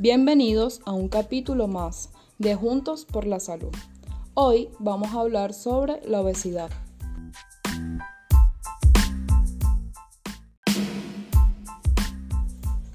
[0.00, 2.08] Bienvenidos a un capítulo más
[2.38, 3.74] de Juntos por la Salud.
[4.32, 6.70] Hoy vamos a hablar sobre la obesidad.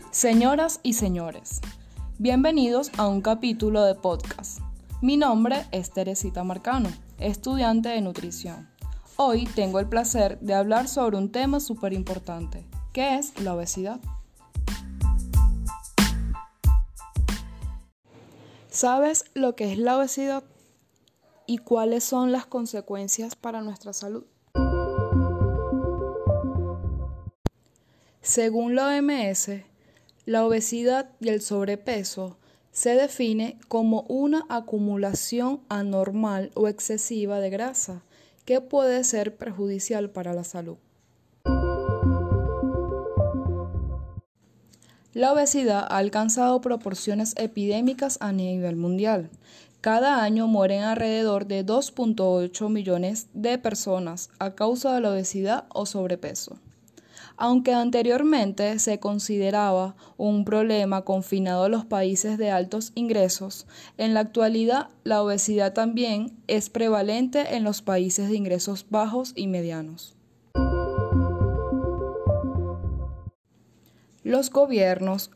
[0.10, 1.62] Señoras y señores,
[2.18, 4.62] bienvenidos a un capítulo de podcast.
[5.04, 8.68] Mi nombre es Teresita Marcano, estudiante de nutrición.
[9.16, 14.00] Hoy tengo el placer de hablar sobre un tema súper importante, que es la obesidad.
[18.76, 20.44] ¿Sabes lo que es la obesidad
[21.46, 24.26] y cuáles son las consecuencias para nuestra salud?
[28.22, 29.62] Según la OMS,
[30.26, 32.36] la obesidad y el sobrepeso
[32.74, 38.04] se define como una acumulación anormal o excesiva de grasa
[38.44, 40.76] que puede ser perjudicial para la salud.
[45.16, 49.30] La obesidad ha alcanzado proporciones epidémicas a nivel mundial.
[49.80, 55.86] Cada año mueren alrededor de 2.8 millones de personas a causa de la obesidad o
[55.86, 56.58] sobrepeso.
[57.38, 64.20] Aunque anteriormente se consideraba un problema confinado a los países de altos ingresos, en la
[64.20, 70.14] actualidad la obesidad también es prevalente en los países de ingresos bajos y medianos.
[74.26, 75.30] Los gobiernos,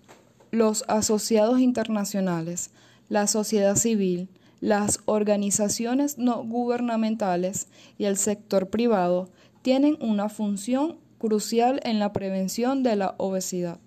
[0.49, 2.71] los asociados internacionales,
[3.07, 4.29] la sociedad civil,
[4.61, 7.67] las organizaciones no gubernamentales
[7.99, 9.29] y el sector privado
[9.61, 13.77] tienen una función crucial en la prevención de la obesidad.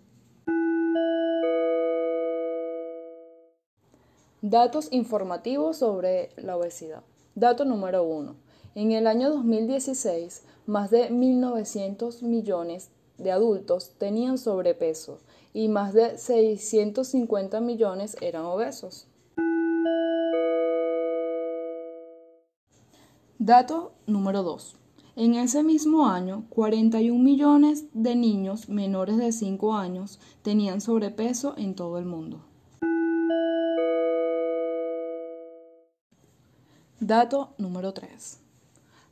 [4.41, 7.03] Datos informativos sobre la obesidad.
[7.35, 8.37] Dato número 1.
[8.77, 12.91] En el año 2016, más de 1.900 millones
[13.23, 15.19] de adultos tenían sobrepeso
[15.55, 19.07] y más de 650 millones eran obesos.
[23.39, 24.77] Dato número 2.
[25.17, 31.75] En ese mismo año, 41 millones de niños menores de 5 años tenían sobrepeso en
[31.75, 32.41] todo el mundo.
[36.99, 38.39] Dato número 3.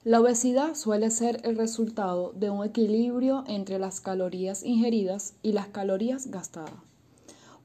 [0.02, 5.66] La obesidad suele ser el resultado de un equilibrio entre las calorías ingeridas y las
[5.68, 6.72] calorías gastadas.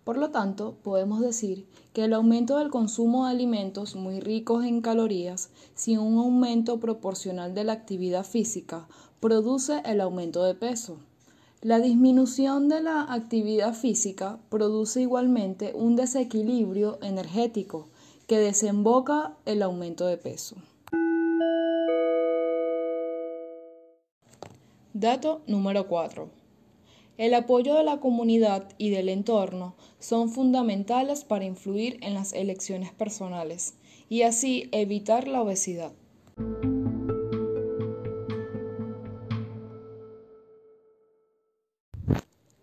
[0.04, 4.82] Por lo tanto, podemos decir que el aumento del consumo de alimentos muy ricos en
[4.82, 8.86] calorías sin un aumento proporcional de la actividad física
[9.22, 10.98] produce el aumento de peso.
[11.62, 17.88] La disminución de la actividad física produce igualmente un desequilibrio energético
[18.28, 20.58] que desemboca el aumento de peso.
[24.98, 26.30] Dato número 4.
[27.18, 32.94] El apoyo de la comunidad y del entorno son fundamentales para influir en las elecciones
[32.94, 33.74] personales
[34.08, 35.92] y así evitar la obesidad.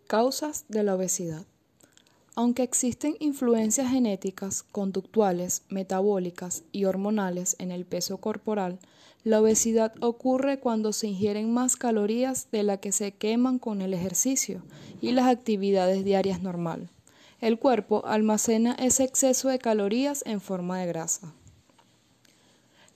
[0.06, 1.44] Causas de la obesidad.
[2.34, 8.78] Aunque existen influencias genéticas, conductuales, metabólicas y hormonales en el peso corporal,
[9.22, 13.92] la obesidad ocurre cuando se ingieren más calorías de las que se queman con el
[13.92, 14.62] ejercicio
[15.00, 16.88] y las actividades diarias normal.
[17.40, 21.34] El cuerpo almacena ese exceso de calorías en forma de grasa.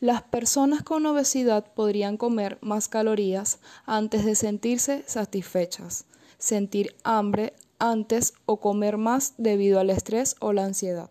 [0.01, 6.07] Las personas con obesidad podrían comer más calorías antes de sentirse satisfechas,
[6.39, 11.10] sentir hambre antes o comer más debido al estrés o la ansiedad.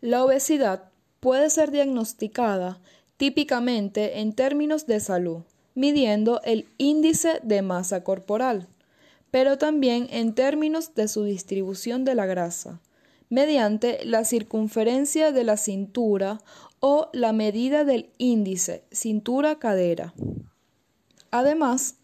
[0.00, 0.90] La obesidad
[1.20, 2.80] puede ser diagnosticada
[3.16, 5.42] típicamente en términos de salud,
[5.74, 8.68] midiendo el índice de masa corporal,
[9.30, 12.80] pero también en términos de su distribución de la grasa,
[13.28, 16.40] mediante la circunferencia de la cintura
[16.80, 20.14] o la medida del índice cintura-cadera.
[21.30, 21.96] Además,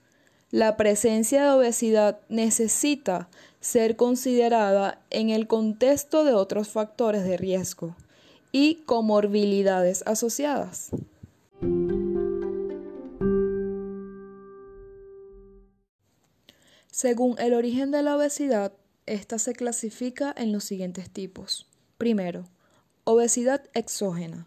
[0.51, 3.29] la presencia de obesidad necesita
[3.61, 7.97] ser considerada en el contexto de otros factores de riesgo
[8.53, 10.91] y comorbilidades asociadas.
[16.91, 18.73] Según el origen de la obesidad,
[19.07, 21.67] esta se clasifica en los siguientes tipos.
[21.99, 22.45] Primero,
[23.03, 24.47] obesidad exógena.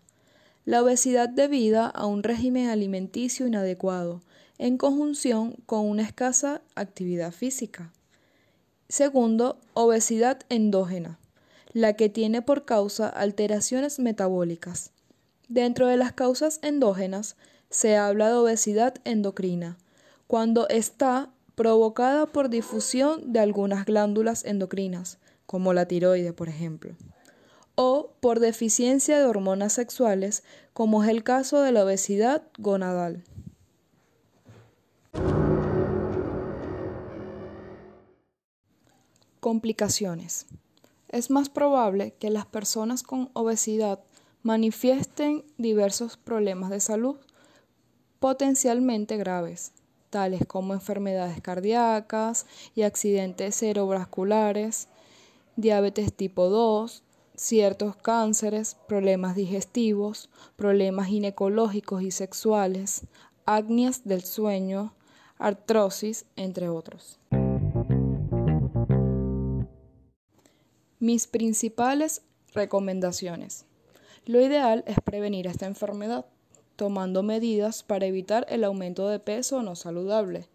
[0.68, 4.22] La obesidad debida a un régimen alimenticio inadecuado,
[4.58, 7.94] en conjunción con una escasa actividad física.
[8.90, 11.20] Segundo, obesidad endógena,
[11.72, 14.92] la que tiene por causa alteraciones metabólicas.
[15.48, 17.38] Dentro de las causas endógenas
[17.70, 19.78] se habla de obesidad endocrina,
[20.28, 26.98] cuando está provocada por difusión de algunas glándulas endocrinas, como la tiroide, por ejemplo,
[27.80, 30.44] o por deficiencia de hormonas sexuales,
[30.74, 33.24] como es el caso de la obesidad gonadal.
[39.40, 40.48] Complicaciones.
[41.10, 44.00] Es más probable que las personas con obesidad
[44.42, 47.18] manifiesten diversos problemas de salud
[48.20, 49.72] potencialmente graves,
[50.10, 54.88] tales como enfermedades cardíacas y accidentes cerebrovasculares,
[55.56, 57.04] diabetes tipo 2,
[57.38, 63.04] ciertos cánceres, problemas digestivos, problemas ginecológicos y sexuales,
[63.46, 64.94] acnias del sueño,
[65.38, 67.20] artrosis, entre otros.
[71.00, 72.24] Mis principales
[72.54, 73.66] recomendaciones.
[74.26, 76.26] Lo ideal es prevenir esta enfermedad,
[76.76, 80.48] tomando medidas para evitar el aumento de peso no saludable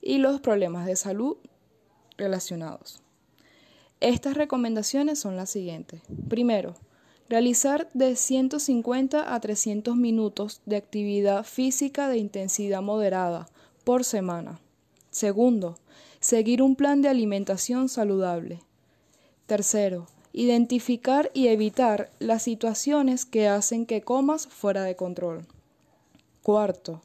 [0.00, 1.36] y los problemas de salud
[2.16, 3.02] relacionados.
[4.00, 6.00] Estas recomendaciones son las siguientes.
[6.28, 6.74] Primero,
[7.28, 13.48] realizar de 150 a 300 minutos de actividad física de intensidad moderada
[13.84, 14.58] por semana.
[15.10, 15.76] Segundo,
[16.18, 18.60] seguir un plan de alimentación saludable.
[19.46, 25.46] Tercero, identificar y evitar las situaciones que hacen que comas fuera de control.
[26.42, 27.02] Cuarto,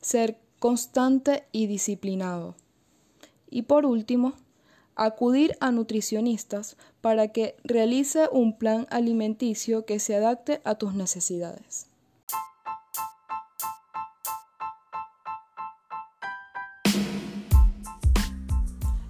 [0.00, 2.54] ser constante y disciplinado.
[3.50, 4.34] Y por último,
[4.98, 11.86] acudir a nutricionistas para que realice un plan alimenticio que se adapte a tus necesidades.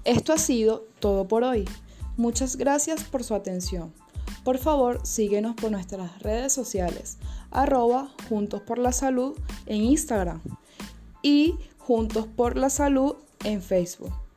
[0.05, 1.67] Esto ha sido todo por hoy.
[2.17, 3.93] Muchas gracias por su atención.
[4.45, 7.19] Por favor, síguenos por nuestras redes sociales,
[7.51, 9.37] arroba Juntos por la Salud
[9.67, 10.41] en Instagram
[11.23, 14.28] y Juntos por la Salud en Facebook.